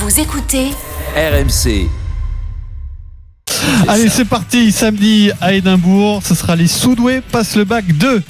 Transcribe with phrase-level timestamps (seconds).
[0.00, 0.70] Vous écoutez
[1.14, 1.86] RMC.
[3.86, 4.72] Allez, c'est parti.
[4.72, 8.22] Samedi à Édimbourg, ce sera les Soudoués passent le bac 2.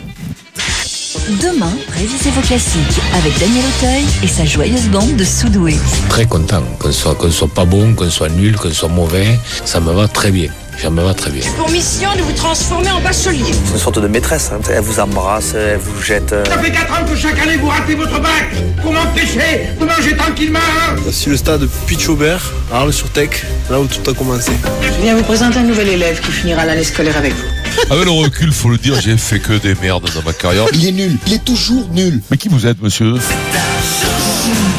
[1.40, 5.78] Demain, révisez vos classiques avec Daniel Auteuil et sa joyeuse bande de Soudoués.
[6.08, 9.38] très content qu'on soit, qu'on soit pas bon, qu'on soit nul, qu'on soit mauvais.
[9.64, 10.50] Ça me va très bien.
[10.82, 11.42] Ça me va très bien.
[11.58, 13.44] pour mission de vous transformer en bachelier.
[13.66, 14.50] C'est une sorte de maîtresse.
[14.52, 14.60] hein.
[14.72, 16.32] Elle vous embrasse, elle vous jette.
[16.32, 18.48] euh, Ça fait 4 ans que chaque année vous ratez votre bac
[18.82, 20.58] Pour m'empêcher de manger tranquillement
[20.98, 24.52] Voici le stade Pitch-Aubert, à Arles-sur-Tech, là où tout a commencé.
[24.82, 27.92] Je viens vous présenter un nouvel élève qui finira l'année scolaire avec vous.
[27.92, 30.64] Avec le recul, faut le dire, j'ai fait que des merdes dans ma carrière.
[30.72, 32.20] Il est nul, il est toujours nul.
[32.30, 33.14] Mais qui vous êtes, monsieur?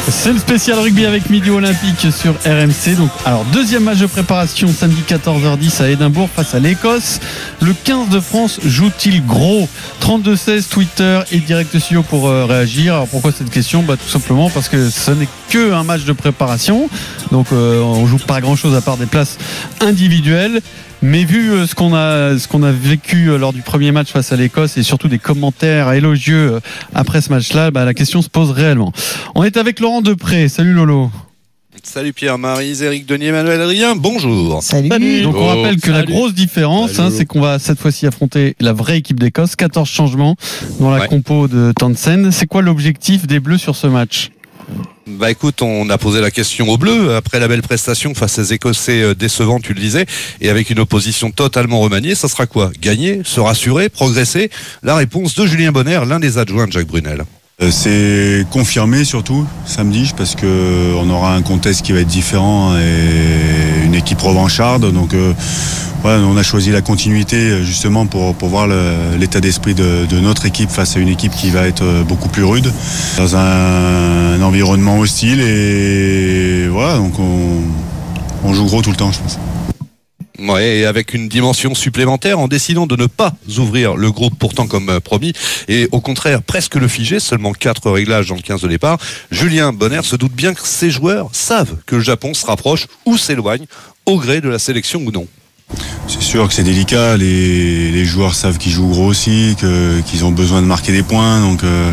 [0.10, 2.96] C'est le spécial rugby avec Midi Olympique sur RMC.
[2.98, 7.20] Donc, alors, deuxième match de préparation samedi 14h10 à Édimbourg face à l'Écosse.
[7.62, 9.70] Le 15 de France joue-t-il gros?
[10.02, 12.96] 32-16 Twitter et Direct Studio pour euh, réagir.
[12.96, 13.84] Alors, pourquoi cette question?
[13.84, 16.90] Bah, Tout simplement parce que ce n'est que un match de préparation.
[17.32, 19.38] Donc, euh, on joue pas grand-chose à part des places
[19.82, 20.62] individuelles.
[21.04, 24.12] Mais vu euh, ce qu'on a, ce qu'on a vécu euh, lors du premier match
[24.12, 26.60] face à l'Écosse et surtout des commentaires élogieux euh,
[26.94, 28.94] après ce match-là, bah, la question se pose réellement.
[29.34, 30.48] On est avec Laurent Depré.
[30.48, 31.10] Salut Lolo.
[31.84, 34.62] Salut Pierre-Marie, Eric Denis, Emmanuel Adrien, bonjour.
[34.62, 35.22] Salut.
[35.24, 38.72] Donc on rappelle que la grosse différence, hein, c'est qu'on va cette fois-ci affronter la
[38.72, 39.56] vraie équipe d'Écosse.
[39.56, 40.36] 14 changements
[40.80, 41.08] dans la Ouais.
[41.08, 42.32] compo de Tansen.
[42.32, 44.30] C'est quoi l'objectif des Bleus sur ce match?
[45.08, 48.44] Bah écoute, on a posé la question aux Bleus après la belle prestation face aux
[48.44, 50.06] Écossais euh, décevants, tu le disais,
[50.42, 52.72] et avec une opposition totalement remaniée, ça sera quoi?
[52.80, 54.52] Gagner, se rassurer, progresser?
[54.84, 57.26] La réponse de Julien Bonner, l'un des adjoints de Jacques Brunel.
[57.62, 62.76] Euh, C'est confirmé surtout samedi parce que on aura un contexte qui va être différent
[62.76, 64.92] et une équipe revancharde.
[64.92, 65.34] Donc euh,
[66.04, 68.68] on a choisi la continuité justement pour, voir
[69.20, 72.44] l'état d'esprit de, notre équipe face à une équipe qui va être euh, beaucoup plus
[72.44, 72.72] rude
[73.18, 77.62] dans un, environnement hostile et voilà donc on,
[78.44, 79.38] on joue gros tout le temps je pense.
[80.60, 84.90] Et avec une dimension supplémentaire en décidant de ne pas ouvrir le groupe pourtant comme
[84.90, 85.34] euh, promis
[85.68, 88.98] et au contraire presque le figer, seulement quatre réglages dans le 15 de départ.
[89.30, 93.18] Julien Bonner se doute bien que ses joueurs savent que le Japon se rapproche ou
[93.18, 93.66] s'éloigne
[94.06, 95.28] au gré de la sélection ou non.
[96.08, 99.56] C'est sûr que c'est délicat, les, joueurs savent qu'ils jouent gros aussi,
[100.06, 101.92] qu'ils ont besoin de marquer des points, donc euh,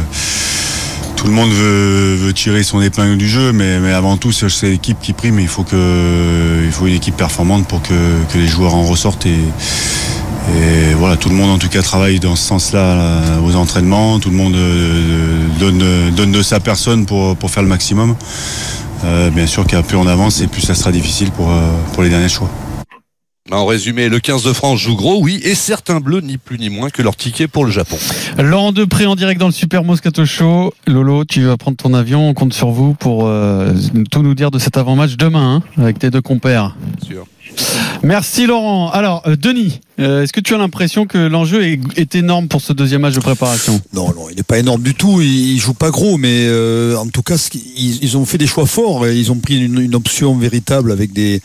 [1.19, 5.13] tout le monde veut, tirer son épingle du jeu, mais, avant tout c'est l'équipe qui
[5.13, 7.93] prime, il faut, faut une équipe performante pour que,
[8.37, 9.35] les joueurs en ressortent et,
[10.97, 14.31] voilà, tout le monde en tout cas travaille dans ce sens-là là, aux entraînements, tout
[14.31, 15.83] le monde euh, donne,
[16.15, 18.15] donne de sa personne pour, faire le maximum.
[19.05, 22.11] Euh, bien sûr qu'à plus on avance et plus ça sera difficile euh, pour les
[22.11, 22.51] derniers choix.
[23.51, 26.69] En résumé, le 15 de France joue gros, oui, et certains bleus, ni plus ni
[26.69, 27.97] moins que leur ticket pour le Japon.
[28.39, 30.75] Laurent Depré en direct dans le Super Moscato Show.
[30.87, 32.29] Lolo, tu vas prendre ton avion.
[32.29, 33.73] On compte sur vous pour euh,
[34.11, 36.77] tout nous dire de cet avant-match demain hein, avec tes deux compères.
[37.07, 37.27] Sûr.
[38.03, 38.91] Merci Laurent.
[38.91, 42.61] Alors euh, Denis, euh, est-ce que tu as l'impression que l'enjeu est, est énorme pour
[42.61, 43.81] ce deuxième match de préparation?
[43.95, 45.23] Non, non, il n'est pas énorme du tout.
[45.23, 48.47] Il, il joue pas gros, mais euh, en tout cas, ils, ils ont fait des
[48.47, 49.07] choix forts.
[49.07, 51.41] et Ils ont pris une, une option véritable avec des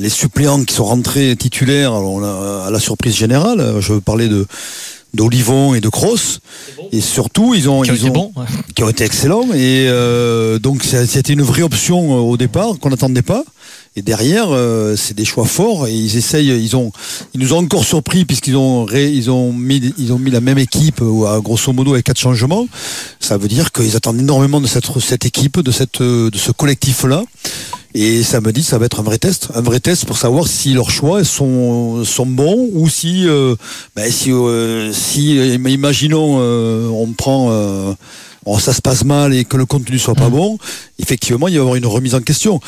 [0.00, 3.76] les suppléants qui sont rentrés titulaires alors, on a- à la surprise générale.
[3.80, 4.46] Je veux parler de
[5.12, 6.38] d'Olivon et de Cross.
[6.92, 8.44] Et surtout, ils ont, Qui ont ils été ont- bons, ouais.
[8.76, 9.42] qui ont été excellents.
[9.52, 13.42] Et euh, donc, c'était une vraie option euh, au départ qu'on n'attendait pas.
[14.00, 15.86] Et derrière, euh, c'est des choix forts.
[15.86, 16.90] Et ils essayent, ils ont,
[17.34, 20.40] ils nous ont encore surpris puisqu'ils ont, ré- ils ont mis, ils ont mis la
[20.40, 22.66] même équipe, euh, à grosso modo, avec quatre changements.
[23.20, 26.50] Ça veut dire qu'ils attendent énormément de cette, cette équipe, de cette, euh, de ce
[26.50, 27.24] collectif-là.
[27.92, 30.48] Et ça me dit, ça va être un vrai test, un vrai test pour savoir
[30.48, 33.54] si leurs choix sont, sont bons ou si, euh,
[33.96, 34.30] ben, si,
[34.94, 37.50] si, imaginons, on prend,
[38.46, 40.56] on- ça se passe mal et que le contenu soit pas bon,
[40.98, 42.60] effectivement, il va y avoir une remise en question.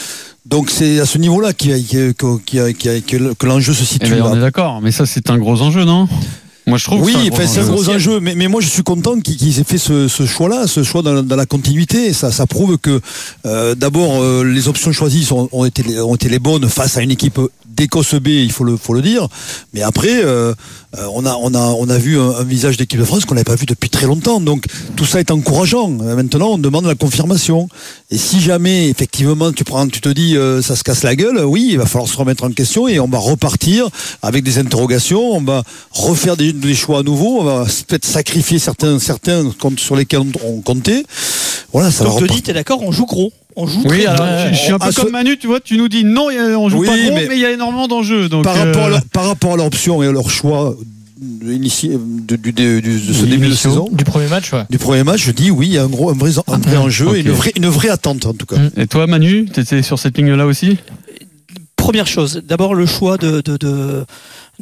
[0.44, 4.10] Donc c'est à ce niveau-là que, que l'enjeu se Eh situe.
[4.10, 4.38] ben, on là.
[4.38, 6.08] est d'accord, mais ça c'est un gros enjeu, non?
[6.66, 7.00] Moi je trouve.
[7.00, 7.72] que Oui, c'est un gros un enjeu.
[7.72, 10.82] gros enjeu, mais, mais moi je suis content qu'ils aient fait ce, ce choix-là, ce
[10.84, 12.12] choix dans, la- dans la continuité.
[12.12, 13.00] Ça, ça prouve que
[13.46, 16.96] euh, d'abord euh, les options choisies sont, ont, été, les- ont été les bonnes face
[16.96, 19.26] à une équipe d'Écosse B, il faut le, faut le dire.
[19.72, 20.52] Mais après, euh,
[21.14, 23.44] on, a, on, a, on a vu un, un visage d'équipe de France qu'on n'avait
[23.44, 24.40] pas vu depuis très longtemps.
[24.40, 25.88] Donc tout ça est encourageant.
[25.88, 27.68] Maintenant, on demande la confirmation.
[28.10, 31.68] Et si jamais effectivement tu prends, tu te dis ça se casse la gueule, oui,
[31.72, 33.88] il va falloir se remettre en question et on va repartir
[34.20, 35.32] avec des interrogations.
[35.32, 35.62] On va
[35.92, 37.40] refaire des, des choix à nouveau.
[37.40, 41.04] On va peut-être sacrifier certains, certains comptes sur lesquels on, comptait.
[41.72, 42.42] Voilà, ça va Donc repartir.
[42.44, 43.32] t'es d'accord, on joue gros.
[43.56, 44.48] On joue Oui, très alors gros.
[44.48, 46.28] je, je suis un peu à ce- comme Manu, tu vois, tu nous dis non,
[46.28, 48.28] a- on joue Oui, pas gros, mais- mais il y a énormément d'enjeux.
[48.28, 50.74] Donc, par, euh, rapport à leur, par rapport à leur option et à leur choix
[51.46, 54.64] initié de, de- de ce début de saison, Du premier match, ouais.
[54.70, 56.76] du premier match, je dis oui, il y a un, gros, un vrai, un vrai
[56.78, 57.16] enjeu Ok.
[57.16, 58.56] et une vraie, une vraie attente en tout cas.
[58.76, 60.78] Et toi, Manu, tu étais sur cette ligne-là aussi?
[61.76, 64.04] Première chose, d'abord le choix de, de, de,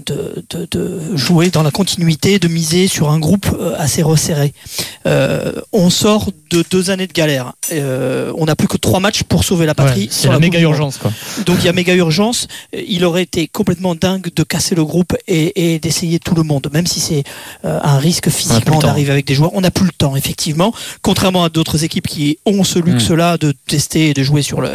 [0.07, 4.53] de, de- de jouer dans la continuité, de miser sur un groupe euh, assez resserré.
[5.07, 7.53] Euh, on sort de deux années de galère.
[7.73, 10.03] Euh, on n'a plus que trois matchs pour sauver la patrie.
[10.03, 11.13] Ouais, C'est la méga urgence, quoi.
[11.47, 12.49] Donc il y a méga urgence.
[12.73, 16.69] Il aurait été complètement dingue de casser le groupe et, et d'essayer tout le monde,
[16.73, 17.25] même si c'est
[17.65, 19.51] euh, un risque physiquement d'arriver avec des joueurs.
[19.55, 20.73] On n'a plus le temps, effectivement.
[21.03, 24.69] Contrairement à d'autres équipes qui ont ce luxe-là de tester et de jouer sur le,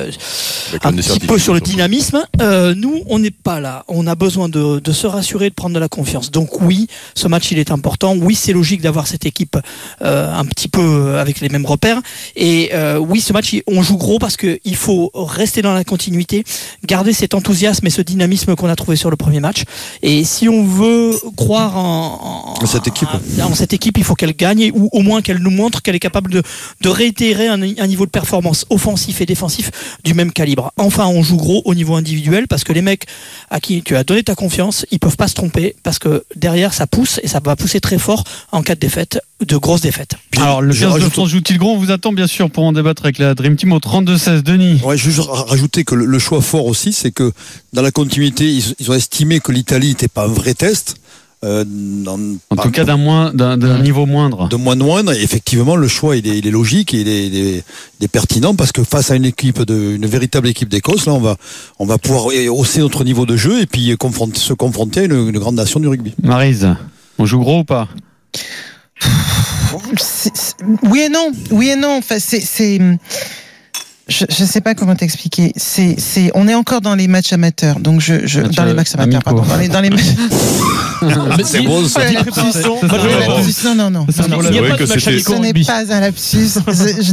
[0.83, 2.23] un petit peu sur le dynamisme.
[2.41, 3.83] Euh, nous, on n'est pas là.
[3.87, 6.31] On a besoin de, de se rassurer, de prendre de la confiance.
[6.31, 8.15] Donc oui, ce match il est important.
[8.15, 9.57] Oui, c'est logique d'avoir cette équipe
[10.01, 12.01] euh, un petit peu avec les mêmes repères.
[12.35, 15.83] Et euh, oui, ce match, on joue gros parce que il faut rester dans la
[15.83, 16.43] continuité,
[16.85, 19.63] garder cet enthousiasme et ce dynamisme qu'on a trouvé sur le premier match.
[20.01, 23.09] Et si on veut croire en, en- Cette équipe.
[23.41, 25.99] en cette équipe, il faut qu'elle gagne ou au moins qu'elle nous montre qu'elle est
[25.99, 26.41] capable de,
[26.81, 29.71] de réitérer un, un niveau de performance offensif et défensif
[30.03, 30.71] du même calibre.
[30.77, 33.05] Enfin, on joue gros au niveau individuel parce que les mecs
[33.49, 36.73] à qui tu as donné ta confiance, ils peuvent pas se tromper parce que derrière
[36.73, 40.15] ça pousse et ça va pousser très fort en cas de défaite, de grosses défaites.
[40.37, 41.73] Alors, le je 15 de rajoute- joue-t-il gros?
[41.73, 44.41] On vous attend bien sûr pour en débattre avec la Dream Team au 32-16.
[44.41, 47.31] Denis Ouais, je veux juste ra- rajouter que le, le choix fort aussi, c'est que
[47.73, 50.95] dans la continuité, ils, ils ont estimé que l'Italie n'était pas un vrai test.
[51.45, 52.19] Euh, dans-
[52.49, 54.49] En tout cas, d'un moins- d'un d'un niveau moindre.
[54.49, 55.13] de moins de moindre.
[55.13, 57.63] Effectivement, le choix, il est, il est logique, et il est, il est-
[57.99, 61.13] il est pertinent parce que face à une équipe de, une véritable équipe d'Écosse, là,
[61.13, 61.37] on va,
[61.79, 65.13] on va pouvoir hausser notre niveau de jeu et puis confronter- se confronter à une,
[65.29, 66.13] une grande nation du rugby.
[66.23, 66.67] Marise,
[67.19, 67.87] on joue gros ou pas?
[69.97, 71.97] C'est- c'est- Oui et non, oui et non.
[71.97, 72.79] Enfin, c'est, c'est,
[74.07, 75.51] je, je sais pas comment t'expliquer.
[75.55, 78.75] C'est, c'est, on est encore dans les matchs amateurs, donc je, je dans les euh,
[78.75, 80.03] matchs amateurs, pardon, dans les, dans les matchs.
[82.51, 82.61] C'est ça.
[82.69, 82.79] Bon.
[83.65, 84.05] Non, non, non.
[84.29, 84.37] Non,
[85.25, 86.47] Ce n'est pas un lapsus.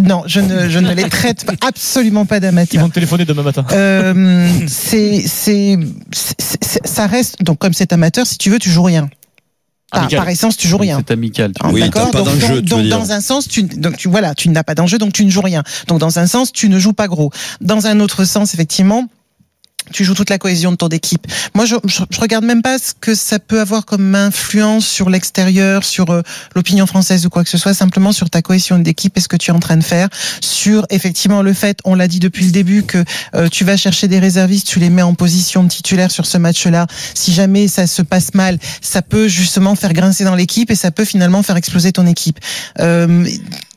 [0.03, 2.83] Non, je ne, je ne les traite pas- absolument pas Ils d'amateurs.
[2.83, 3.65] vont te téléphoner demain matin.
[3.73, 5.79] Euh, c'est, c'est,
[6.13, 9.09] c'est- c'est- ça reste donc comme c'est amateur, si tu veux, tu joues rien.
[9.93, 10.99] Par, essence, tu joues rien.
[10.99, 11.53] C'est amical.
[11.53, 11.67] tu.
[11.67, 12.11] Oui, D'accord.
[12.11, 15.13] pas Donc, tu dans un sens, tu, donc tu voilà, tu n'as pas d'enjeu, donc
[15.13, 15.63] tu ne joues rien.
[15.87, 17.31] Donc dans un sens, tu ne joues pas gros.
[17.61, 19.09] Dans un autre sens, effectivement.
[19.91, 21.27] Tu joues toute la cohésion de ton équipe.
[21.55, 25.11] Moi, je, je, je regarde même pas ce que ça peut avoir comme influence sur
[25.11, 26.23] l'extérieur, sur euh,
[26.55, 29.37] l'opinion française ou quoi que ce soit, simplement sur ta cohésion d'équipe et ce que
[29.37, 30.09] tu es en train de faire,
[30.41, 34.09] sur effectivement le fait, on l'a dit depuis le début, que euh, tu vas chercher
[34.09, 36.87] des réservistes, tu les mets en position de titulaire sur ce match-là.
[37.15, 40.91] Si jamais ça se passe mal, ça peut justement faire grincer dans l'équipe et ça
[40.91, 42.39] peut finalement faire exploser ton équipe.
[42.81, 43.27] Euh,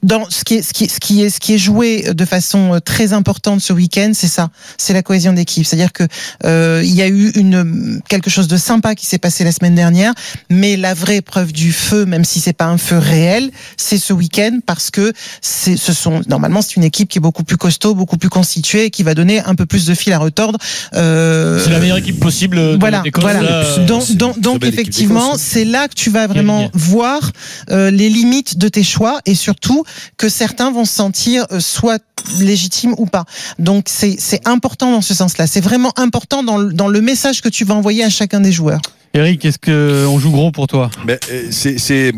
[0.06, 2.26] dans ce qui est ce qui est ce qui est ce qui est joué de
[2.26, 5.66] façon euh, très importante ce week-end, c'est ça, c'est la cohésion d'équipe.
[5.66, 6.04] C'est-à-dire que
[6.46, 9.74] euh, il y a eu une quelque chose de sympa qui s'est passé la semaine
[9.74, 10.14] dernière,
[10.52, 14.14] mais la vraie preuve du feu, même si c'est pas un feu réel, c'est ce
[14.14, 15.12] week-end parce que
[15.42, 18.86] c'est ce sont normalement c'est une équipe qui est beaucoup plus costaud, beaucoup plus constituée
[18.86, 20.60] et qui va donner un peu plus de fil à retordre.
[20.94, 22.78] Euh, C'est la meilleure équipe possible.
[22.80, 23.42] voilà, voilà.
[23.42, 27.32] là, donc, donc, donc, effectivement, c'est là que tu vas vraiment voir
[27.72, 29.84] euh, les limites de tes choix et surtout
[30.18, 32.02] que certains vont se sentir euh, soit
[32.40, 33.26] légitimes ou pas.
[33.60, 35.48] Donc c'est c'est important dans ce sens-là.
[35.48, 38.52] C'est vraiment important dans le, dans le message que tu vas envoyer à chacun des
[38.52, 38.82] joueurs.
[39.14, 40.92] Eric, est-ce qu'on joue gros pour toi?
[41.06, 42.12] Mais euh, c'est, c'est,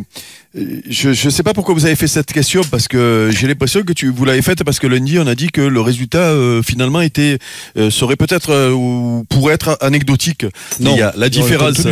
[0.57, 3.83] euh, je ne sais pas pourquoi vous avez fait cette question parce que j'ai l'impression
[3.83, 6.63] que tu vous l'avez faite parce que lundi on a dit que le résultat euh,
[6.63, 7.37] finalement était
[7.77, 10.45] euh, serait peut-être euh, ou pourrait être anecdotique.
[10.79, 11.85] Non, il y a la différence.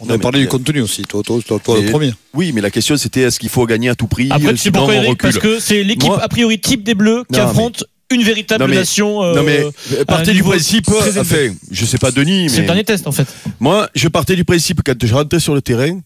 [0.00, 2.12] On Non, a mais- parlé du contenu aussi, toi, toi, toi, toi, le Mais- premier.
[2.34, 4.70] Oui, mais la question c'était est-ce qu'il faut gagner à tout prix Après, euh, tu
[4.70, 5.22] pourquoi, on Eric.
[5.22, 8.62] Parce que c'est l'équipe, Moi- a priori, type des Bleus qui mais- affronte une véritable
[8.64, 9.22] Non, mais- nation.
[9.22, 9.64] euh, non mais
[10.06, 13.26] partez du principe, enfin, je sais pas Denis, C'est le mais dernier test, en fait.
[13.58, 15.98] moi je partais du principe quand je rentrais sur le terrain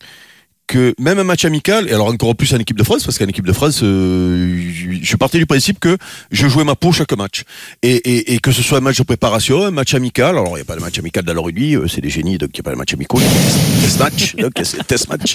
[0.71, 3.27] que même un match amical, et alors encore plus en équipe de France, parce qu'en
[3.27, 4.57] équipe de France, euh,
[5.03, 5.97] je partais du principe que
[6.31, 7.43] je jouais ma peau chaque match.
[7.83, 10.55] Et, et, et que ce soit un match de préparation, un match amical, alors il
[10.57, 12.59] n'y a pas de match amical dans le rugby, euh, c'est des génies, donc il
[12.59, 15.35] n'y a pas de match amicaux, il y a des test match, donc test match.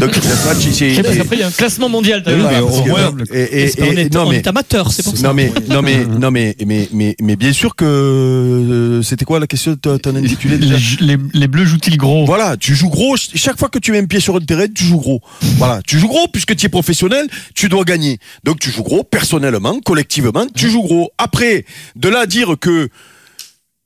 [0.00, 0.66] Donc test match.
[0.66, 2.22] Ok, parce qu'après, il y a un classement mondial.
[2.24, 5.28] t'as Et vu mais on est amateur, c'est pour ça.
[5.28, 9.38] non mais non mais non mais mais mais mais bien sûr que euh, c'était quoi
[9.40, 12.24] la question de ton intitulé déjà les, les, les Bleus jouent-ils gros?
[12.26, 13.16] Voilà, tu joues gros.
[13.16, 15.20] ch- Chaque fois que tu mets un pied sur un terrain, tu joues gros.
[15.58, 18.18] Voilà, tu joues gros puisque tu es professionnel, tu dois gagner.
[18.44, 21.10] Donc tu joues gros personnellement, collectivement, tu joues gros.
[21.18, 21.64] Après,
[21.96, 22.88] de là à dire que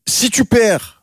[0.07, 0.96] si tu perds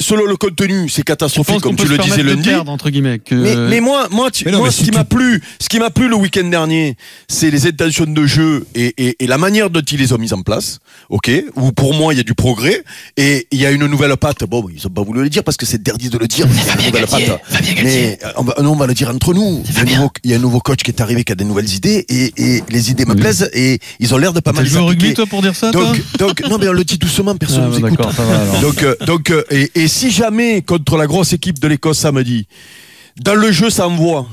[0.00, 2.48] selon le contenu, c'est catastrophique, comme tu le disais lundi.
[2.48, 3.18] perdre, entre guillemets.
[3.18, 5.42] que- Mais, mais moi, moi, tu- Mais non, moi mais ce qui tu- m'a plu,
[5.60, 6.96] ce qui m'a plu le week-end dernier,
[7.28, 10.32] c'est les intentions de jeu et, et- et la manière dont ils les ont mises
[10.32, 10.78] en place.
[11.08, 12.82] Ok, où pour moi il y a du progrès
[13.16, 14.44] et il y a une nouvelle patte.
[14.44, 16.46] Bon, ils ont pas voulu le dire parce que c'est interdit de le dire.
[16.48, 17.40] mais il y a une nouvelle patte.
[17.82, 19.62] Mais euh, on va, non, on va le dire entre nous.
[19.68, 21.32] Il y, a un nouveau, il y a un nouveau coach qui est arrivé qui
[21.32, 24.40] a des nouvelles idées et, et les idées me plaisent et ils ont l'air de
[24.40, 24.64] pas mal.
[24.66, 25.04] joué au s'appliquer.
[25.06, 27.64] rugby, toi, pour dire ça, toi Donc, donc, non, mais on le dit doucement, personne
[27.64, 27.98] Ah, nous écoute.
[28.62, 32.46] Donc, euh, donc, euh, et si jamais contre la grosse équipe de l'Écosse samedi,
[33.20, 34.26] dans le jeu, ça envoie.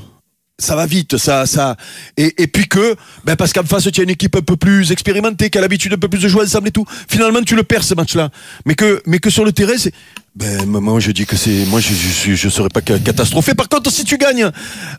[0.60, 1.76] Ça va vite, ça.
[2.16, 5.58] Et, puis que, ben parce qu'en face, tu une équipe un peu plus expérimentée, qui
[5.58, 6.84] a l'habitude un peu plus de jouer ensemble et tout.
[7.08, 8.30] Finalement, tu le perds ce match-là.
[8.66, 9.92] Mais que, mais que sur le terrain, c'est.
[10.38, 11.64] Ben, moi, je dis que c'est.
[11.66, 13.54] Moi, je, je, je serais pas ca- catastrophé.
[13.54, 14.48] Par contre, si tu gagnes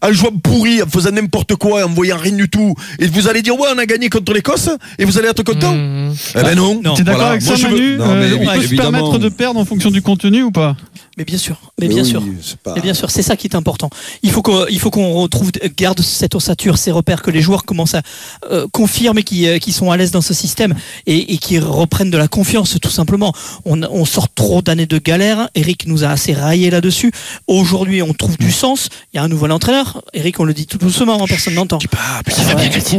[0.01, 3.41] en jouant pourri, en faisant n'importe quoi, en voyant rien du tout, et vous allez
[3.41, 5.74] dire, ouais, on a gagné contre l'Écosse, et vous allez être content?
[5.75, 6.81] Eh ben non.
[6.93, 7.29] T'es d'accord Voilà.
[7.31, 7.98] avec Moi, ça, je veux- Manu?
[7.98, 10.75] Non, Euh, mais On peut se permettre de perdre en fonction du contenu ou pas?
[11.19, 12.23] Mais bien sûr, mais Mais bien oui, sûr.
[12.63, 13.89] pas- Mais bien sûr, c'est ça qui est important.
[14.23, 17.65] Il faut qu'on, il faut qu'on retrouve, garde cette ossature, ces repères, que les joueurs
[17.65, 18.01] commencent à
[18.49, 20.73] euh, confirmer qu'ils euh, sont à l'aise dans ce système
[21.07, 23.33] et, et qu'ils reprennent de la confiance, tout simplement.
[23.65, 25.49] On, on sort trop d'années de galère.
[25.55, 27.11] Eric nous a assez raillé là-dessus.
[27.47, 28.88] Aujourd'hui, on trouve du sens.
[29.13, 30.01] Il y a un nouvel entraîneur.
[30.13, 31.79] Eric, on le dit tout doucement, hein, personne n'entend.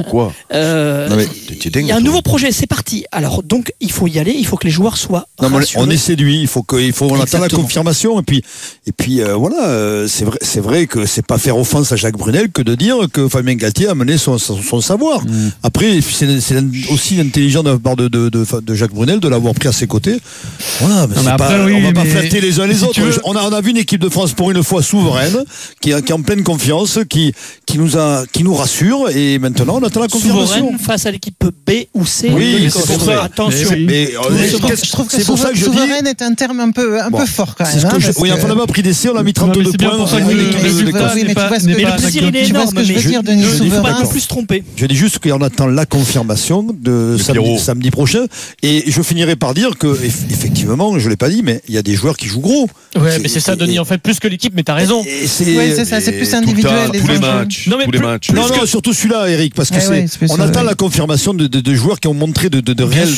[0.04, 0.32] Quoi.
[0.52, 1.08] Euh,
[1.70, 2.06] dingue, il y a un toi.
[2.06, 3.04] nouveau projet, c'est parti.
[3.12, 4.32] Alors donc, il faut y aller.
[4.36, 6.40] Il faut que les joueurs soient Non, on est séduit.
[6.40, 7.62] Il faut que, il faut, on attend la Exactement.
[8.18, 8.42] Et puis,
[8.86, 11.96] et puis, euh, voilà, euh, c'est vrai, c'est vrai que c'est pas faire offense à
[11.96, 15.24] Jacques Brunel que de dire que Fabien Galtier a mené son, son, son savoir.
[15.24, 15.50] Mm.
[15.62, 16.56] Après, c'est c'est
[16.90, 19.72] aussi intelligent de la part de, de, de, de Jacques Brunel de l'avoir pris à
[19.72, 20.16] ses côtés.
[20.80, 22.66] Voilà, mais Non, c'est mais après, pas, oui, on va pas mais flatter les uns
[22.66, 23.00] les si autres.
[23.24, 25.44] On a, on a vu une équipe de France pour une fois souveraine,
[25.80, 27.32] qui, est- qui est en pleine confiance, qui,
[27.66, 29.10] qui nous a, qui nous rassure.
[29.14, 30.56] Et maintenant, on attend la confirmation.
[30.56, 32.30] souveraine face à l'équipe B ou C.
[32.32, 33.24] Oui, c'est pour ça.
[33.24, 33.68] Attention.
[33.72, 35.76] Mais, mais, Mais je, trouve, qu'est-ce- je trouve que c'est pour ça que je dis.
[35.76, 37.99] souveraine est un terme un peu, un Bon, peu fort quand C'est même.
[38.00, 39.70] Je- oui, que- enfin, on n'a pas pris d'essai, on a mis Non, mais 32
[39.70, 39.98] c'est bien points.
[39.98, 40.60] pour ça que l'équipe le
[41.98, 42.68] plaisir, il est énorme.
[42.82, 44.64] je mais dire, Denis ne- Il ne faut pas non plus se tromper.
[44.76, 47.16] Je dis juste qu'on attend la confirmation de
[47.58, 48.24] samedi, prochain.
[48.62, 51.78] Et je finirai par dire que, eff- effectivement, je l'ai pas dit, mais il y
[51.78, 52.68] a des joueurs qui jouent gros.
[52.96, 55.04] Ouais, mais c'est ça, Denis, en fait, plus que l'équipe, mais t'as raison.
[55.26, 56.90] C'est ça, c'est plus individuel.
[57.00, 57.68] tous les matchs.
[58.32, 62.00] Non, mais surtout celui-là, Eric, parce que Eh c'est, on attend la confirmation de, joueurs
[62.00, 63.08] qui ont montré de, réelles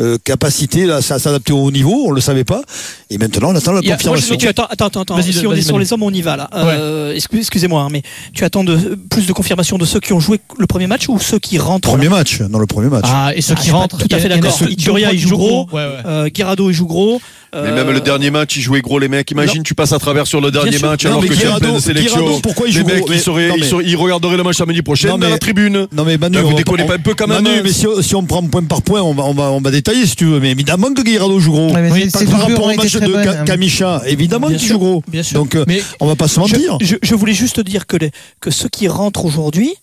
[0.00, 2.04] euh, capacités là, à s'adapter au haut niveau.
[2.06, 2.62] On le savait pas.
[3.10, 4.12] Et maintenant, on attend la confirmation.
[4.30, 5.14] Mais tu attends, attends, attends, attends.
[5.16, 6.48] Vas-y, Si on vas-y, est sur les hommes, on y va là.
[6.54, 8.02] Euh, excuse- Excusez-moi, hein, mais
[8.32, 8.76] tu attends de,
[9.10, 11.88] plus de confirmation de ceux qui ont joué le premier match ou ceux qui rentrent?
[11.88, 13.04] Premier là match, dans le premier match.
[13.08, 13.98] Ah, et ceux Ah, qui rentrent.
[13.98, 14.56] tout à fait d'accord.
[14.68, 15.68] Ituria, il joue gros.
[15.74, 17.20] Euh, Guirado, il joue gros.
[17.54, 19.30] Mais Euh, même le dernier match, ils jouaient gros les mecs.
[19.30, 20.88] Imagine, tu passes à travers sur le dernier sûr.
[20.88, 22.40] match Non, alors mais que tu es en Guirado- pleine sélection.
[22.40, 24.36] Pourquoi il les joue mecs, gros ils, Mais- seraient- non, ils, mais- seraient- ils regarderaient
[24.38, 25.86] le match samedi prochain Non, dans mais- la tribune.
[25.92, 28.14] Non mais Manu, Là, vous on pas un peu quand même, Manu, mais si, si
[28.14, 30.40] on prend point par point, on va, on va, on va détailler si tu veux.
[30.40, 31.72] Mais évidemment que Guirado joue gros.
[31.74, 33.44] Ouais, mais Oui, c'est- par, par rapport au match très de bonnes, Ka-.
[33.44, 35.02] Kamicha, évidemment qu'il joue gros.
[35.08, 35.38] bien sûr.
[35.38, 36.78] Donc euh, Mais on va pas se mentir.
[36.80, 39.74] Je, voulais juste dire que, les- que ceux qui rentrent aujourd'hui,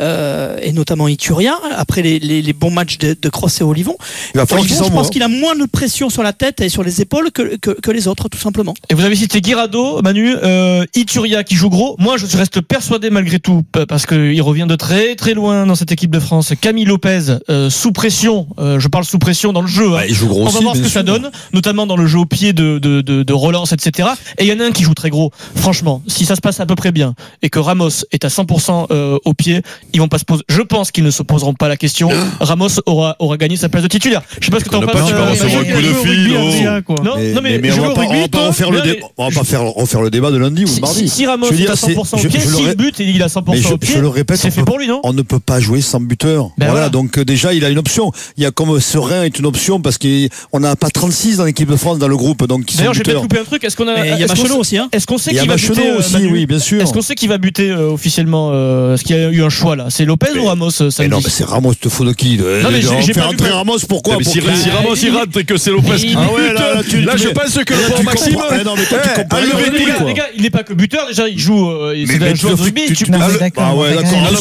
[0.00, 3.96] euh, et notamment Ituria, après les, les- les bons matchs de, de Cross et Olivon,
[4.34, 6.68] Il va falloir Olivon, je pense qu'il a moins de pression sur la tête et
[6.68, 8.74] sur les épaules que, que, que les autres, tout simplement.
[8.90, 11.96] Et vous avez cité Guirado, Manu, euh, Ituria qui joue gros.
[11.98, 15.92] Moi, je reste persuadé malgré tout, parce qu'il revient de très très loin dans cette
[15.92, 16.52] équipe de France.
[16.60, 19.86] Camille Lopez, euh, sous pression, euh, je parle sous pression dans le jeu.
[19.88, 19.92] hein.
[19.96, 21.04] Bah, il joue gros On va aussi, voir ce que ça sûr.
[21.04, 24.08] donne, notamment dans le jeu au pied de, de, de, de relance, etc.
[24.38, 25.30] Et il y en a un qui joue très gros.
[25.54, 28.86] Franchement, si ça se passe à peu près bien et que Ramos est à 100%
[28.90, 29.62] euh, au pied,
[29.92, 30.42] ils vont pas se poser.
[30.48, 32.08] Je pense qu'ils ne se poseront pas la question.
[32.40, 34.22] Ramos aura, aura gagné sa place de titulaire.
[34.40, 35.10] Je sais pas ce que t'en Connais penses.
[35.12, 36.80] euh.
[37.04, 39.06] Non, mais, mais- on va pas, on va pas refaire le débat.
[39.16, 41.00] On va pas faire refaire le débat de lundi ou de mardi.
[41.00, 43.52] si, si Ramos est à c'est- 100% au pied, s'il bute et il a 100%
[43.52, 45.22] Mais je, au pied, je le répète, c'est on fait pour lui, non On ne
[45.22, 46.50] peut pas jouer sans buteur.
[46.58, 48.12] Ben voilà, donc euh, déjà il a une option.
[48.36, 51.68] Il y a comme Serein est une option parce qu'on n'a pas 36 dans l'équipe
[51.70, 53.64] de France dans le groupe, donc ils sont D'ailleurs, j'ai peut-être loupé un truc.
[53.64, 54.88] Est-ce qu'on a il y a est-ce qu'on Machelot sait- aussi, hein.
[54.92, 56.80] Est-ce qu'on sait Il y a qui va buter euh, aussi, oui, bien sûr.
[56.82, 58.52] Est-ce qu'on sait qui va buter officiellement
[58.94, 61.10] Est-ce qu'il y a eu un choix là C'est Lopez ou Ramos euh, Mais samedi
[61.10, 63.52] non, mais c'est Ramos, te faut de qui de, Non, mais de- j'ai- rentrer vu-
[63.54, 66.32] Ramos, pourquoi Mais pour si, Ramos il rentre et que c'est Lopez qui Il- Ah
[66.32, 68.36] ouais, là, là, tu- Là, tu- je pense que pour Maxime.
[68.50, 71.06] mais les, gars, il n'est pas que buteur.
[71.08, 71.68] Déjà, il joue.
[71.70, 72.82] euh, Mais- c'est mais un tu joueur de le- rugby.
[73.10, 74.10] mais Ah, d'accord, ah ouais, d'accord.
[74.14, 74.36] On mais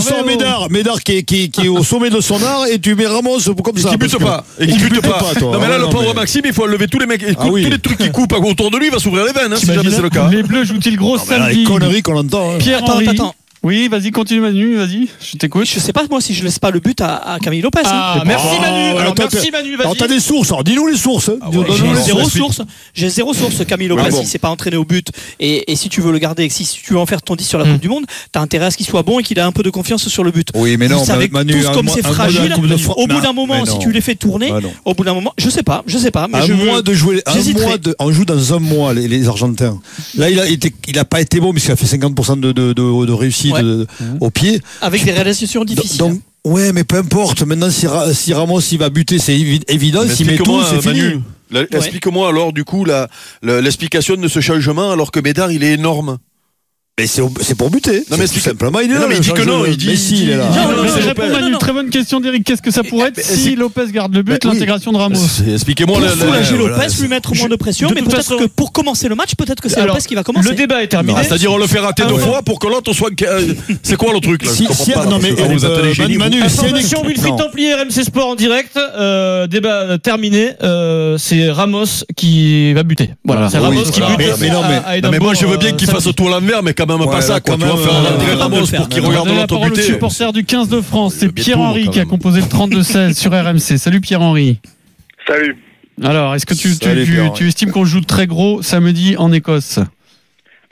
[0.00, 3.76] sort- Médard, Médard qui est, au sommet de son art et tu mets Ramos comme
[3.78, 3.90] ça.
[3.90, 4.44] qui bute pas.
[4.58, 5.18] Et qui bute pas.
[5.38, 5.52] toi.
[5.52, 7.22] Non, mais là, Ah, le pauvre mais- Maxime, il faut enlever tous les mecs.
[7.22, 9.52] Écoute, Ah tous les trucs qui coupent autour de lui, il va s'ouvrir les veines,
[9.52, 10.28] hein, si jamais c'est le cas.
[10.30, 12.58] Les Bleus jouent-ils gros mais samedi Les conneries qu'on entend.
[12.58, 13.34] Pierre attends.
[13.64, 15.66] Oui, vas-y, continue Manu, vas-y, je t'écoute.
[15.72, 17.78] Je sais pas moi si je laisse pas le but à, à Camille Lopez.
[17.84, 17.90] hein.
[17.92, 18.98] Ah, merci Manu.
[18.98, 20.16] Alors, merci t'as- Manu, Alors t'as vas-y.
[20.16, 21.30] des sources, alors dis-nous les sources.
[21.50, 21.64] Dis-nous
[21.96, 22.60] J'ai zéro source.
[22.92, 23.64] J'ai zéro source.
[23.64, 24.20] Camille Lopez, bon.
[24.20, 25.08] il s'est pas entraîné au but.
[25.38, 27.58] Et, et si tu veux le garder, si tu veux en faire ton 10 sur
[27.60, 29.52] la Coupe du Monde, t'as intérêt à ce qu'il soit bon et qu'il ait un
[29.52, 30.48] peu de confiance sur le but.
[30.56, 32.52] Oui, mais non, Vous savez Manu, tous comme c'est fragile.
[32.96, 35.32] Au bout d'un moment, mais si tu les fais tourner, Bah au bout d'un moment,
[35.38, 36.26] je sais pas, je sais pas.
[36.26, 37.64] Mais un je mois de jouer, un j'hésiterai.
[37.66, 39.78] mois de, on joue dans un mois les, Argentins.
[40.16, 42.72] Là, il a été, il a pas été bon puisqu'il a fait 50% de, de,
[42.72, 42.82] de,
[43.52, 44.06] de réussite Ouais.
[44.18, 44.60] de- au pied.
[44.80, 45.98] Avec des réalisations difficiles.
[45.98, 47.42] Donc, ouais, mais peu importe.
[47.42, 50.02] Maintenant, si, Ra- si Ramos il va buter, c'est évi- évident.
[50.06, 51.22] Mais S'il met tout, c'est fini.
[51.50, 52.84] la- Explique-moi alors du coup
[53.42, 56.18] l'explication de ce changement alors que Bédard il est énorme.
[57.00, 58.04] Mais c'est pour buter.
[58.10, 59.00] Non, mais tout simplement, il est Mais là.
[59.00, 60.44] non, mais il dit que non, il dit- Messi, il il est là.
[60.50, 61.58] Non, non, mais je c'est réponds Non, non.
[61.58, 62.44] très bonne question d'Eric.
[62.44, 64.98] Qu'est-ce que ça pourrait être mais si c'est- Lopez garde le but, Bah l'intégration de
[64.98, 65.16] Ramos
[65.54, 69.34] Expliquez-moi soulager Lopez, lui mettre moins de pression, mais peut-être que pour commencer le match,
[69.36, 70.50] peut-être que c'est Lopez qui va commencer.
[70.50, 71.14] Le débat est terminé.
[71.18, 73.08] Ah, C'est-à-dire on le fait rater deux Ah, fois pour que l'autre soit.
[73.22, 74.50] euh, C'est quoi le truc là?
[74.50, 77.02] Je Si- comprends si- pas, non, mais, euh, Manu, si- Information.
[77.06, 78.76] Wilfried Templier, RMC Sport en direct.
[78.76, 80.50] Euh, débat terminé.
[81.16, 83.10] C'est Ramos qui va buter.
[83.24, 84.08] Voilà, c'est Ramos qui bute.
[84.18, 86.62] Mais- mais mais- à- à mais moi je veux bien qu'il fasse tout à l'envers,
[86.62, 87.54] mais quand même pas Ouais, ça là, quoi.
[87.54, 89.74] quand Tu même, faire euh, Ramos le pour qu'il regarde donner la l'autre parole au
[89.74, 89.82] buter.
[89.82, 91.14] supporter du 15 de France.
[91.14, 93.78] C'est bien Pierre-Henri qui a composé le 32-16 sur RMC.
[93.78, 94.58] Salut Pierre-Henri.
[95.26, 95.56] Salut.
[96.02, 97.38] Alors, est-ce que tu, tu, Salut, tu- Pierre-Henri.
[97.38, 99.78] tu estimes qu'on joue très gros samedi en Écosse?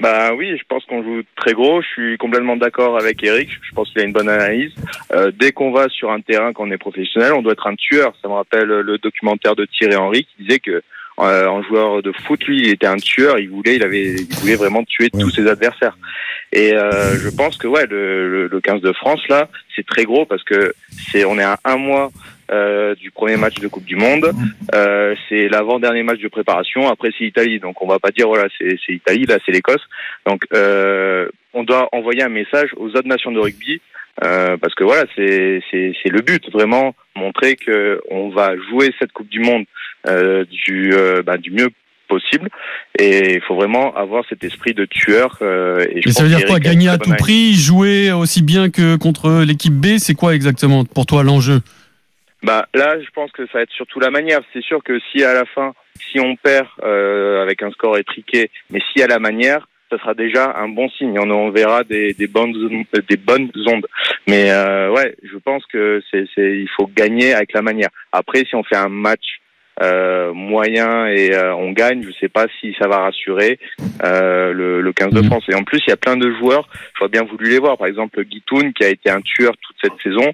[0.00, 1.82] Bah oui, je pense qu'on joue très gros.
[1.82, 3.50] Je suis complètement d'accord avec Eric.
[3.60, 4.72] Je pense qu'il a une bonne analyse.
[5.14, 8.14] Euh, dès qu'on va sur un terrain qu'on est professionnel, on doit être un tueur.
[8.22, 10.82] Ça me rappelle le documentaire de Thierry Henry qui disait que
[11.22, 13.38] euh, en joueur de foot, lui, il était un tueur.
[13.38, 15.96] Il voulait, il avait, il voulait vraiment tuer tous ses adversaires.
[16.52, 20.04] Et euh, je pense que ouais, le, le, le 15 de France là, c'est très
[20.04, 20.72] gros parce que
[21.12, 22.10] c'est, on est à un mois
[22.50, 24.32] euh, du premier match de Coupe du Monde.
[24.74, 26.88] Euh, c'est l'avant-dernier match de préparation.
[26.88, 27.60] Après, c'est l'Italie.
[27.60, 29.24] Donc, on va pas dire voilà, c'est c'est l'Italie.
[29.26, 29.86] Là, c'est l'Écosse.
[30.26, 33.80] Donc, euh, on doit envoyer un message aux autres nations de rugby.
[34.24, 38.92] euh, parce que voilà, c'est c'est c'est le but vraiment montrer que on va jouer
[38.98, 39.64] cette Coupe du Monde
[40.04, 41.68] du euh, bah, du mieux
[42.08, 42.48] possible
[42.98, 46.28] et il faut vraiment avoir cet esprit de tueur euh, et, je Et ça veut
[46.28, 50.34] dire quoi Gagner à tout prix, jouer aussi bien que contre l'équipe B, c'est quoi
[50.34, 51.60] exactement pour toi l'enjeu?
[52.42, 54.40] Bah là, je pense que ça va être surtout la manière.
[54.52, 55.74] C'est sûr que si à la fin,
[56.10, 60.14] si on perd euh, avec un score étriqué, mais si à la manière, ça sera
[60.14, 61.18] déjà un bon signe.
[61.18, 62.54] On, on verra des, des bonnes
[62.96, 63.86] euh, des bonnes ondes.
[64.26, 67.90] Mais euh, ouais, je pense que c'est c'est il faut gagner avec la manière.
[68.12, 69.39] Après, si on fait un match
[69.80, 73.58] euh, moyen et euh, on gagne, je sais pas si ça va rassurer
[74.04, 75.26] euh, le, le 15 de Mhm.
[75.26, 75.44] France.
[75.48, 76.68] Et en plus, il y a plein de joueurs.
[76.98, 77.78] J'aurais bien voulu les voir.
[77.78, 80.32] Par exemple, Guitoun qui a été un tueur toute cette saison.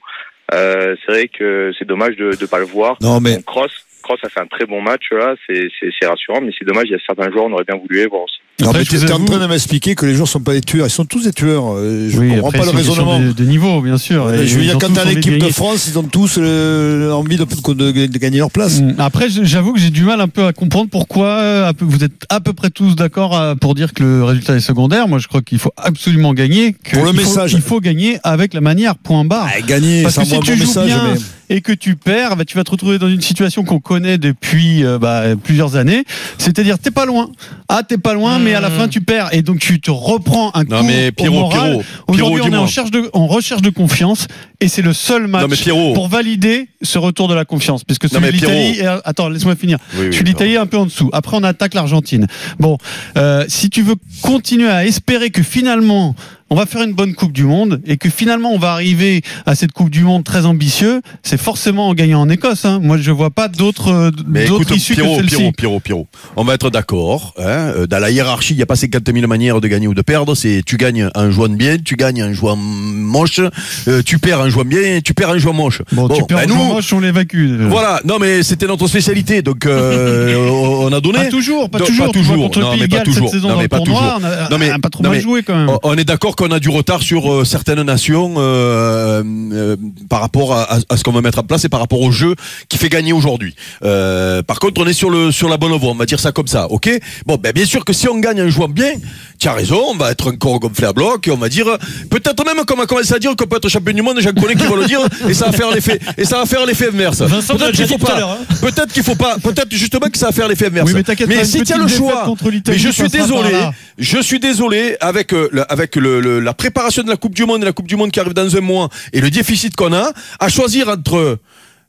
[0.55, 2.97] Euh, c'est vrai que c'est dommage de ne pas le voir.
[3.03, 3.73] Non, mais- Cross,
[4.03, 6.95] Cross a fait un très bon match là, c'est rassurant, mais c'est dommage, il y
[6.95, 8.39] a certains joueurs, on aurait bien voulu les voir aussi.
[8.63, 10.87] Non, mais tu es en train de m'expliquer que les joueurs sont pas des tueurs.
[10.87, 11.75] Ils sont tous des tueurs.
[11.75, 13.21] Euh, Je Oui, comprends après, pas le raisonnement.
[13.21, 14.33] De, de niveau, bien sûr.
[14.33, 15.49] Et je veux dire, quand t'as de l'équipe de.
[15.51, 18.81] France, ils ont tous euh, envie de, de- gagner leur place.
[18.81, 18.95] Mm.
[18.99, 22.41] Après, j'avoue que j'ai du mal un peu à comprendre pourquoi euh, vous êtes à
[22.41, 25.07] peu près tous d'accord euh, pour dire que le résultat est secondaire.
[25.07, 26.73] Moi, je crois qu'il faut absolument gagner.
[26.83, 27.53] Que Pour le il faut- message.
[27.53, 28.97] il faut gagner avec la manière.
[28.97, 29.49] Point barre.
[29.55, 30.87] Ah, gagner, Parce que si tu bon joues message.
[30.87, 33.79] bien mais- et que tu perds, bah, tu vas te retrouver dans une situation qu'on
[33.79, 36.05] connaît depuis euh, bah, plusieurs années.
[36.39, 37.31] C'est-à-dire, t'es pas loin.
[37.69, 39.29] Ah, t'es pas loin, mais à la fin, tu perds.
[39.33, 41.61] Et donc, tu te reprends un Non coup mais au Pierrot, moral.
[41.71, 44.27] Pierrot, Aujourd'hui, on est en recherche, de, en recherche de confiance.
[44.61, 45.93] Et c'est le seul match Non, mais Pierrot.
[45.93, 47.85] pour valider ce retour de la confiance.
[47.85, 48.79] Puisque celui de l'Italie...
[48.81, 49.79] Est- Attends, laisse-moi finir.
[49.95, 51.11] Oui, oui, celui de l'Italie est un peu en dessous.
[51.13, 52.27] Après, on attaque l'Argentine.
[52.59, 52.79] Bon,
[53.19, 56.15] euh, si tu veux continuer à espérer que finalement
[56.51, 59.55] on va faire une bonne Coupe du Monde et que finalement on va arriver à
[59.55, 62.65] cette Coupe du Monde très ambitieux, c'est forcément en gagnant en Écosse.
[62.65, 62.81] Hein.
[62.83, 65.37] Moi, je vois pas d'autres euh, issues que Pierrot, celle-ci.
[65.37, 66.07] Pierrot, Pierrot, Pierrot.
[66.37, 67.35] On va être d'accord.
[67.39, 69.95] Hein, euh, dans la hiérarchie, il n'y a pas 50 000 manières de gagner ou
[69.95, 70.35] de perdre.
[70.35, 73.41] C'est tu gagnes en jouant bien, tu gagnes en jouant moche,
[73.89, 75.83] euh, tu perds en jouant bien, tu perds en jouant moche.
[75.93, 77.57] Bon, tu perds ben en nous, jouant moche, on l'évacue.
[77.69, 81.19] Voilà, non mais c'était notre spécialité, donc euh, on a donné.
[81.19, 82.07] Pas toujours, pas toujours.
[82.07, 82.51] Pas toujours.
[82.57, 83.35] non, mais de pas toujours.
[83.37, 84.21] non, mais pas toujours.
[84.51, 85.77] non, mais, pas trop mal joué quand même.
[85.83, 89.23] On est d'accord qu'on a du retard sur euh, certaines nations euh,
[89.53, 89.77] euh,
[90.09, 92.35] par rapport à, ce qu'on va mettre en place et par rapport au jeu
[92.69, 93.55] qui fait gagner aujourd'hui.
[93.81, 96.47] Par contre, on est sur le sur la bonne voie, on va dire ça comme
[96.47, 96.89] ça, ok?
[97.27, 98.93] Bon, ben bien sûr que si on gagne en jouant bien,
[99.39, 101.67] tu as raison, on va être encore gonflé à bloc et on va dire
[102.11, 104.55] peut-être même qu'on va commencer à dire qu'on peut être champion du monde, j'en connais
[104.55, 107.23] qui vont le dire et ça va faire l'effet et ça va faire l'effet inverse.
[107.23, 108.37] Vincent l'a Peut-être qu'il faut pas, hein.
[108.61, 110.91] peut-être qu'il faut pas, peut-être justement que ça va faire l'effet inverse.
[110.93, 112.33] Oui, mais si tu as le choix,
[112.69, 113.53] mais je suis désolé,
[113.99, 117.45] je suis désolé avec euh, le- avec le, le- la préparation de la Coupe du
[117.47, 119.93] Monde et la Coupe du Monde qui arrive dans un mois et le déficit qu'on
[119.93, 120.07] a,
[120.41, 121.39] à choisir entre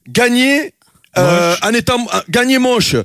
[0.07, 0.73] gagner
[1.17, 2.95] euh, en étant euh, gagner moche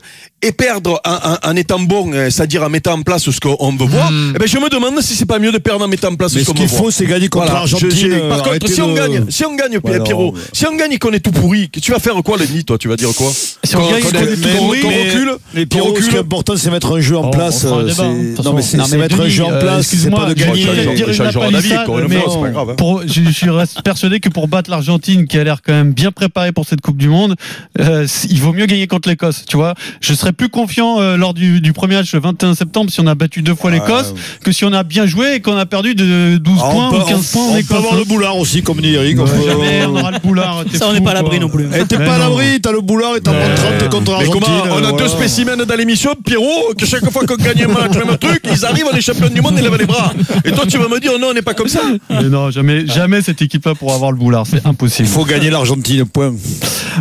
[0.43, 3.73] et perdre en, en- en étant bon, euh, c'est-à-dire en mettant en place ce qu'on
[3.77, 6.09] veut voir, eh ben je me demande si c'est pas mieux de perdre en mettant
[6.09, 6.93] en place Mais ce ce qu'on qu'il veut faut, voir.
[6.93, 9.79] c'est gagner contre Voilà, l'Argentine, j'ai- euh, Par contre, si on gagne, si on gagne,
[9.83, 12.15] Ouais, non, Pierrot, mais- si on gagne et qu'on est tout pourri, tu vas faire
[12.25, 13.31] quoi le nid, toi Tu vas dire quoi?
[13.65, 16.19] Si on gagne et qu'on est tout pourri, qu'on recule Mais Pierrot, ce qui est
[16.19, 17.65] important, c'est mettre un jeu en Oh, place.
[17.65, 20.67] on euh, hein, Non, mais c'est mettre un jeu en place, c'est pas de gagner-
[23.07, 26.53] je, je reste persuadé que pour battre l'Argentine, qui a l'air quand même bien préparée
[26.53, 27.37] pour cette Coupe du Monde,
[27.81, 29.45] euh, il vaut mieux gagner contre l'Écosse.
[29.49, 32.91] Tu vois, je serais plus confiant euh, lors du, du premier match le 21 septembre
[32.91, 35.57] si on a battu deux fois l'Écosse que si on a bien joué et qu'on
[35.57, 37.95] a perdu de 12 Ah, points on peut, ou 15 points en on peut avoir
[37.95, 37.97] hein.
[37.99, 39.19] le boulard aussi, comme dit Eric.
[39.19, 40.65] on Ouais, peut- jamais on aura le boulard.
[40.75, 41.67] Ça, on n'est pas à l'abri non plus.
[41.89, 44.93] T'es pas à l'abri, t'as le boulard et t'en prends 30 contre comment On a
[44.93, 48.65] deux spécimens dans l'émission, Pierrot, que chaque fois qu'on gagne un match, même truc, ils
[48.65, 50.13] arrivent, les champions du monde, ils lèvent les bras.
[50.45, 51.81] Et toi, tu vas me dire, non, on n'est pas comme ça.
[52.11, 55.09] Mais non, jamais, jamais cette équipe-là pour avoir le boulard, c'est impossible.
[55.09, 56.33] Il faut gagner l'Argentine, point.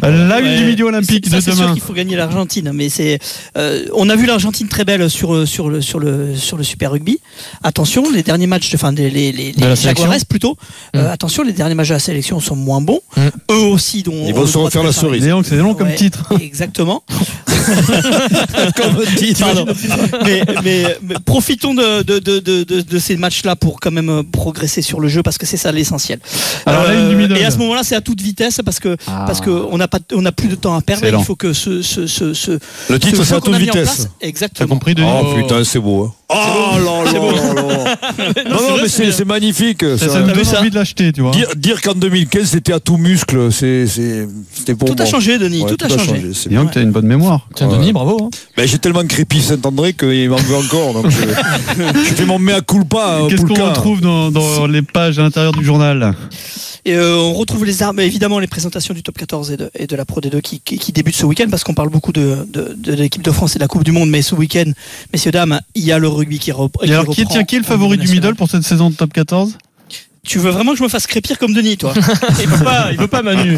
[0.02, 1.74] La une Ouais, du midi olympique ça, de c'est sûr demain.
[1.74, 3.20] qu'il faut gagner l'Argentine, mais c'est.
[3.58, 6.64] Euh, on a vu l'Argentine très belle sur euh, sur le sur le sur le
[6.64, 7.20] Super Rugby.
[7.64, 9.76] Attention, les derniers matchs, enfin les les, les, De les.
[9.76, 10.58] Jaguares plutôt.
[10.96, 13.02] euh, attention, les derniers matchs de la sélection sont moins bons.
[13.18, 13.22] Mm.
[13.52, 15.24] Eux aussi, dont Ils on vont se refaire la cerise.
[15.44, 16.24] C'est long comme Ouais, titre.
[16.42, 17.04] Exactement.
[18.76, 19.40] Comme titre.
[19.42, 19.66] Pardon.
[20.26, 24.24] mais, mais- mais profitons de, de, de, de, de- de ces matchs-là pour quand même
[24.32, 26.20] progresser sur le jeu parce que c'est ça l'essentiel.
[26.68, 29.24] Euh, et à ce moment-là, c'est à toute vitesse parce que Ah.
[29.28, 31.06] parce que on n'a pas on n'a plus de temps à perdre.
[31.08, 32.52] Il faut que ce ce ce, ce
[32.90, 33.11] Le titre,
[33.42, 33.96] qu'on toute a en vitesse.
[33.96, 34.68] place- T'as Exactement.
[34.70, 36.12] compris, Denis Oh putain, c'est beau.
[36.34, 36.38] Hein.
[36.74, 37.98] Oh là là là.
[38.50, 39.82] Non, non, mais c'est c'est magnifique.
[39.82, 40.10] Ça, ça.
[40.10, 41.32] ça me donne envie de l'acheter, tu vois.
[41.32, 45.06] Dire, dire qu'en 2015 c'était à tout muscle, c'est c'est- c'était pour Tout a moi.
[45.12, 45.64] changé, Denis.
[45.64, 46.32] Ouais, tout, a changé.
[46.34, 47.48] c'est Dis donc, t'as une bonne mémoire.
[47.56, 48.26] Tiens, Denis, bravo.
[48.26, 48.30] hein.
[48.58, 50.94] Ben, j'ai tellement crépi Saint-André qu'il m'en veut encore.
[50.94, 51.18] Donc je,
[52.10, 53.20] je fais mon mea culpa.
[53.22, 53.70] euh, Qu'est-ce qu'on Poulka.
[53.70, 56.14] retrouve dans, dans les pages à l'intérieur du journal
[56.86, 59.88] Et euh, on retrouve les armes, évidemment, les présentations du top 14 et de, et
[59.88, 62.38] de la Pro D2 qui, qui, qui débutent ce week-end parce qu'on parle beaucoup de,
[62.52, 64.10] de, de l'équipe de France et de la Coupe du Monde.
[64.10, 64.66] Mais ce week-end,
[65.14, 66.70] messieurs, dames, il y a le rugby qui, alors,
[67.10, 69.58] qui, tiens, qui est le favori du middle pour cette saison de top 14
[70.24, 71.94] Tu veux vraiment que je me fasse crépir comme Denis, toi
[72.40, 73.58] Il veut pas, il veut pas Manu.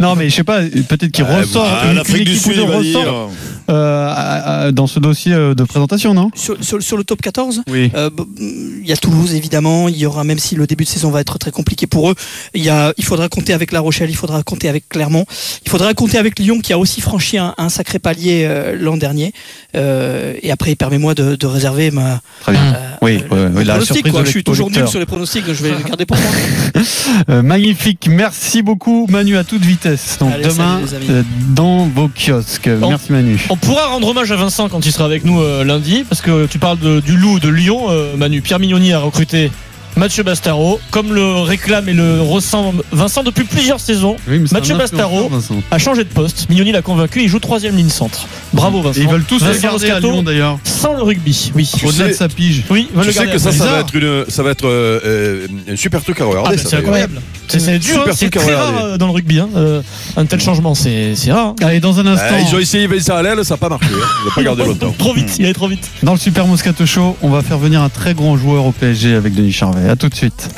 [0.00, 1.64] Non, mais je sais pas, peut-être qu'il Ah, ressort.
[1.64, 3.30] bah, une- l'Afrique une du Sud, ressort,
[3.68, 6.30] euh, à- à- dans ce dossier euh, de présentation, non?
[6.34, 7.90] Sur, sur, sur le top 14 Oui.
[7.94, 8.08] Euh,
[8.40, 11.20] il y a Toulouse évidemment, il y aura même si le début de saison va
[11.20, 12.14] être très compliqué pour eux,
[12.54, 15.26] il y a, il faudra compter avec La Rochelle, il faudra compter avec Clermont,
[15.66, 18.96] il faudra compter avec Lyon qui a aussi franchi un, un sacré palier euh, l'an
[18.96, 19.34] dernier.
[19.76, 22.74] Euh, et après, permets-moi de, de réserver ma Très bien.
[22.74, 24.20] euh, Oui, ouais, ouais, la pronostic, surprise quoi.
[24.22, 25.72] de Je suis toujours nul sur les pronostics, donc je vais
[26.06, 26.26] pour moi.
[27.30, 30.18] Euh, magnifique, merci beaucoup Manu à toute vitesse.
[30.20, 32.68] Donc Allez, demain salut, euh, dans vos kiosques.
[32.68, 32.90] Bon.
[32.90, 33.38] Merci Manu.
[33.48, 36.46] On pourra rendre hommage à Vincent quand il sera avec nous euh, lundi, parce que
[36.46, 38.40] tu parles de- du loup de Lyon, euh, Manu.
[38.42, 39.50] Pierre Mignoni a recruté
[39.98, 44.16] Mathieu Bastaro, comme le réclame et le ressent Vincent depuis plusieurs saisons.
[44.28, 45.56] Oui, Mathieu Bastaro Vincent.
[45.72, 46.48] a changé de poste.
[46.48, 48.28] Mignoni l'a convaincu, il joue troisième ligne centre.
[48.52, 49.00] Bravo Vincent.
[49.00, 50.60] Et ils veulent tous le à Lyon d'ailleurs.
[50.62, 51.68] Sans le rugby, oui.
[51.84, 52.62] Au-delà de sa pige.
[52.70, 55.76] Oui, Tu le sais que ça, va être une, ça va être euh, euh, un
[55.76, 56.50] super truc à regarder.
[56.52, 57.20] Ah, bah, c'est incroyable.
[57.48, 59.38] C'est c'est dur, hein, c'est très rare euh, dans le rugby.
[59.40, 59.82] hein, euh,
[60.16, 61.48] un tel changement, c'est c'est rare.
[61.48, 61.54] hein.
[61.66, 63.86] Allez, dans un instant, Ah, ils ont essayé Vincent à l'aile, ça n'a pas marché.
[63.90, 64.06] hein.
[64.22, 64.94] Ils n'ont pas gardé longtemps.
[64.98, 65.90] Trop vite, il est trop vite.
[66.02, 69.14] dans le Super Moscato Show, on va faire venir un très grand joueur au PSG
[69.14, 69.88] avec Denis Charvet.
[69.88, 70.48] À tout de suite.